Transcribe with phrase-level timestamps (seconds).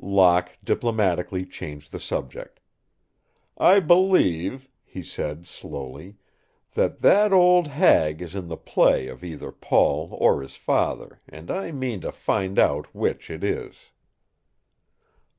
[0.00, 2.60] Locke diplomatically changed the subject.
[3.58, 6.16] "I believe," he said, slowly,
[6.72, 11.50] "that that old hag is in the pay of either Paul or his father, and
[11.50, 13.90] I mean to find out which it is."